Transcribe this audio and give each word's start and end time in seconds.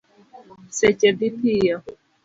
Seche 0.77 1.09
dhi 1.17 1.29
piyo 1.39 1.77